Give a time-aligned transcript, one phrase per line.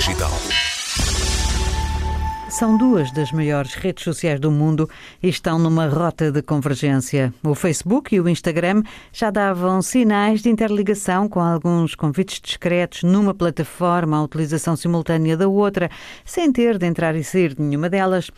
[0.00, 0.30] Digital.
[2.48, 4.88] São duas das maiores redes sociais do mundo
[5.22, 7.34] e estão numa rota de convergência.
[7.44, 8.82] O Facebook e o Instagram
[9.12, 15.46] já davam sinais de interligação com alguns convites discretos numa plataforma, a utilização simultânea da
[15.46, 15.90] outra,
[16.24, 18.30] sem ter de entrar e sair de nenhuma delas.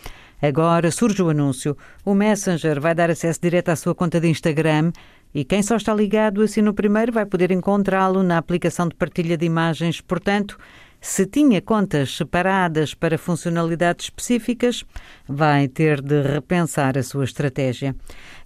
[0.42, 1.76] Agora surge o anúncio.
[2.04, 4.90] O Messenger vai dar acesso direto à sua conta de Instagram
[5.32, 9.36] e quem só está ligado assim no primeiro vai poder encontrá-lo na aplicação de partilha
[9.36, 10.00] de imagens.
[10.00, 10.58] Portanto,
[11.02, 14.84] se tinha contas separadas para funcionalidades específicas,
[15.28, 17.96] vai ter de repensar a sua estratégia.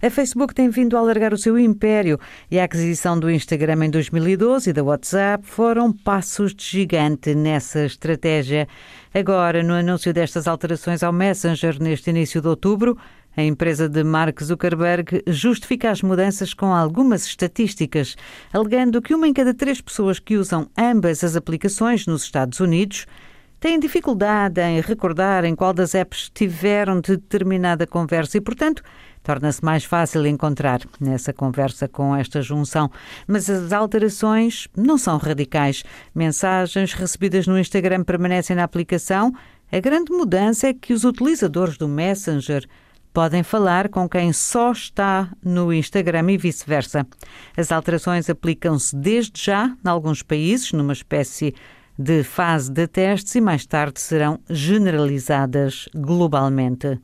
[0.01, 3.91] A Facebook tem vindo a alargar o seu império e a aquisição do Instagram em
[3.91, 8.67] 2012 e da WhatsApp foram passos de gigante nessa estratégia.
[9.13, 12.97] Agora, no anúncio destas alterações ao Messenger neste início de outubro,
[13.37, 18.15] a empresa de Mark Zuckerberg justifica as mudanças com algumas estatísticas,
[18.51, 23.05] alegando que uma em cada três pessoas que usam ambas as aplicações nos Estados Unidos
[23.59, 28.81] têm dificuldade em recordar em qual das apps tiveram determinada conversa e, portanto,
[29.21, 32.89] torna-se mais fácil encontrar nessa conversa com esta junção.
[33.27, 35.83] Mas as alterações não são radicais.
[36.15, 39.31] Mensagens recebidas no Instagram permanecem na aplicação.
[39.71, 42.65] A grande mudança é que os utilizadores do Messenger
[43.17, 47.03] podem falar com quem só está no Instagram e vice-versa.
[47.57, 51.55] As alterações aplicam-se desde já, em alguns países, numa espécie
[51.97, 57.01] de fase de testes e mais tarde serão generalizadas globalmente.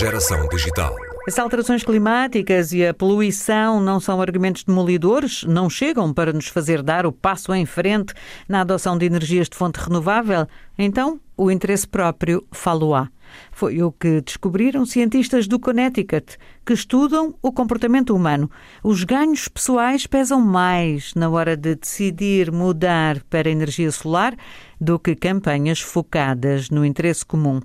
[0.00, 0.92] Geração Digital.
[1.28, 6.82] As alterações climáticas e a poluição não são argumentos demolidores, não chegam para nos fazer
[6.82, 8.12] dar o passo em frente
[8.48, 10.48] na adoção de energias de fonte renovável.
[10.76, 13.08] Então, o interesse próprio falo-á.
[13.52, 16.36] Foi o que descobriram cientistas do Connecticut,
[16.66, 18.50] que estudam o comportamento humano.
[18.82, 24.34] Os ganhos pessoais pesam mais na hora de decidir mudar para a energia solar
[24.80, 27.60] do que campanhas focadas no interesse comum.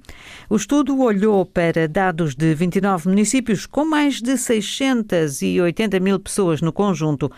[0.49, 6.71] O estudo olhou para dados de 29 municípios com mais de 680 mil pessoas no
[6.71, 7.31] conjunto.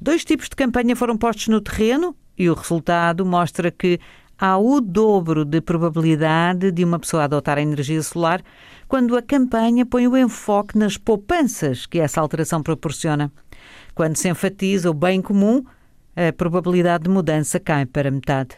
[0.00, 4.00] Dois tipos de campanha foram postos no terreno e o resultado mostra que
[4.40, 8.42] há o dobro de probabilidade de uma pessoa adotar a energia solar
[8.88, 13.30] quando a campanha põe o enfoque nas poupanças que essa alteração proporciona.
[13.94, 15.62] Quando se enfatiza o bem comum,
[16.16, 18.56] a probabilidade de mudança cai para metade.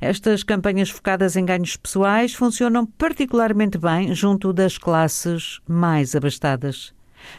[0.00, 6.92] Estas campanhas focadas em ganhos pessoais funcionam particularmente bem junto das classes mais abastadas.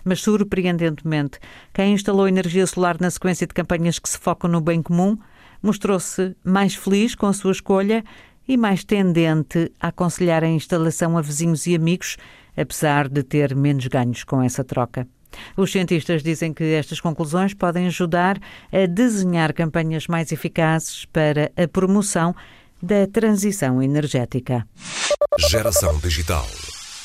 [0.04, 1.40] Mas, surpreendentemente,
[1.74, 5.18] quem instalou energia solar na sequência de campanhas que se focam no bem comum
[5.64, 8.04] mostrou-se mais feliz com a sua escolha
[8.48, 12.18] e mais tendente a aconselhar a instalação a vizinhos e amigos,
[12.56, 15.08] apesar de ter menos ganhos com essa troca.
[15.58, 18.38] Os cientistas dizem que estas conclusões podem ajudar
[18.72, 22.36] a desenhar campanhas mais eficazes para a promoção
[22.82, 24.68] da transição energética.
[25.50, 26.46] Geração Digital.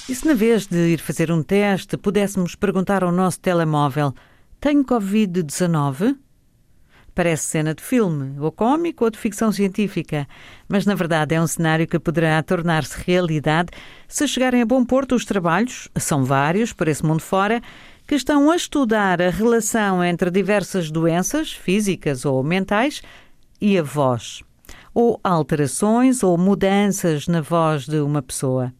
[0.09, 4.13] E se na vez de ir fazer um teste pudéssemos perguntar ao nosso telemóvel:
[4.61, 6.17] Tenho Covid-19?
[7.19, 10.25] Parece cena de filme, ou cómico ou de ficção científica,
[10.69, 13.71] mas na verdade é um cenário que poderá tornar-se realidade
[14.07, 17.61] se chegarem a bom porto os trabalhos, são vários por esse mundo fora,
[18.07, 23.03] que estão a estudar a relação entre diversas doenças, físicas ou mentais,
[23.61, 24.45] e a voz,
[24.95, 28.73] ou alterações ou mudanças na voz de uma pessoa.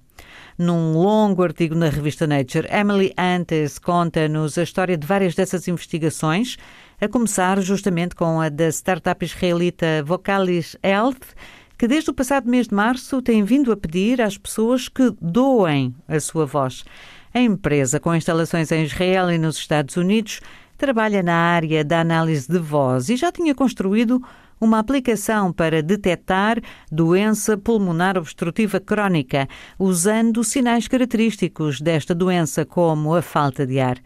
[0.57, 6.57] Num longo artigo na revista Nature, Emily Antes conta-nos a história de várias dessas investigações
[7.01, 11.35] a começar justamente com a da startup israelita Vocalis Health,
[11.79, 15.95] que desde o passado mês de março tem vindo a pedir às pessoas que doem
[16.09, 16.85] a sua voz.
[17.33, 20.41] A empresa, com instalações em Israel e nos Estados Unidos,
[20.77, 24.21] trabalha na área da análise de voz e já tinha construído
[24.61, 26.59] uma aplicação para detectar
[26.91, 29.49] doença pulmonar obstrutiva crónica,
[29.79, 33.99] usando sinais característicos desta doença, como a falta de ar.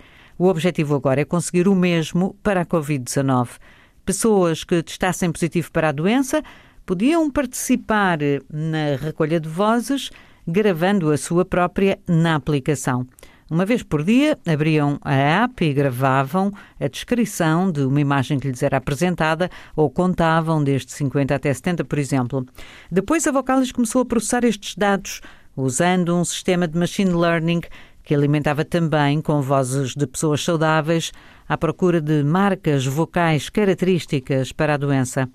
[0.42, 3.61] O objetivo agora é conseguir o mesmo para a Covid-19.
[4.05, 6.43] Pessoas que testassem positivo para a doença
[6.84, 8.19] podiam participar
[8.52, 10.11] na recolha de vozes,
[10.44, 13.06] gravando a sua própria na aplicação.
[13.49, 16.50] Uma vez por dia, abriam a app e gravavam
[16.81, 21.84] a descrição de uma imagem que lhes era apresentada ou contavam desde 50 até 70,
[21.84, 22.44] por exemplo.
[22.90, 25.20] Depois, a Vocalis começou a processar estes dados
[25.56, 27.61] usando um sistema de machine learning
[28.02, 31.12] que alimentava também com vozes de pessoas saudáveis
[31.49, 35.28] à procura de marcas vocais características para a doença.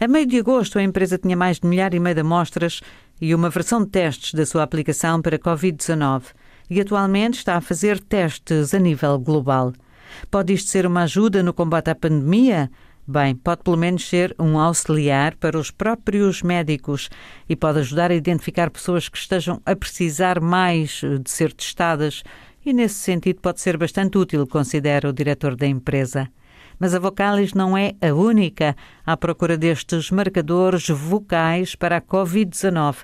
[0.00, 2.80] A meio de agosto, a empresa tinha mais de milhar e meio de amostras
[3.20, 6.22] e uma versão de testes da sua aplicação para Covid-19
[6.68, 9.72] e atualmente está a fazer testes a nível global.
[10.30, 12.70] Pode isto ser uma ajuda no combate à pandemia?
[13.12, 17.10] Bem, pode pelo menos ser um auxiliar para os próprios médicos
[17.48, 22.22] e pode ajudar a identificar pessoas que estejam a precisar mais de ser testadas
[22.64, 26.28] e, nesse sentido, pode ser bastante útil, considera o diretor da empresa.
[26.78, 32.98] Mas a Vocalis não é a única à procura destes marcadores vocais para a Covid-19.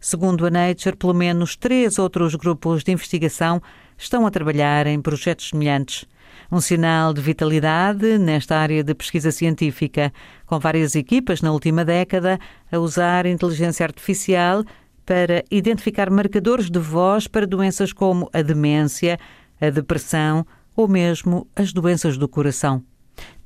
[0.00, 3.62] Segundo a Nature, pelo menos três outros grupos de investigação
[3.96, 6.08] estão a trabalhar em projetos semelhantes.
[6.50, 10.12] Um sinal de vitalidade nesta área de pesquisa científica,
[10.46, 12.38] com várias equipas na última década
[12.70, 14.64] a usar inteligência artificial
[15.04, 19.18] para identificar marcadores de voz para doenças como a demência,
[19.60, 20.46] a depressão
[20.76, 22.82] ou mesmo as doenças do coração.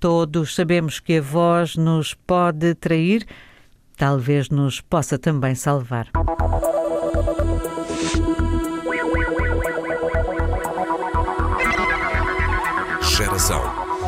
[0.00, 3.26] Todos sabemos que a voz nos pode trair,
[3.96, 6.08] talvez nos possa também salvar.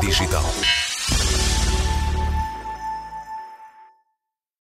[0.03, 0.80] Digital.